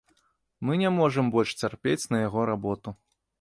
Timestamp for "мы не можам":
0.69-1.29